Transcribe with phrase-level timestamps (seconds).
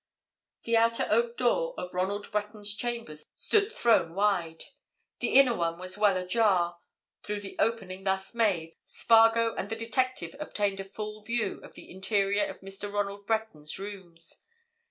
[0.63, 4.63] The outer oak door of Ronald Breton's chambers stood thrown wide;
[5.19, 6.79] the inner one was well ajar;
[7.21, 11.91] through the opening thus made Spargo and the detective obtained a full view of the
[11.91, 12.91] interior of Mr.
[12.91, 14.41] Ronald Breton's rooms.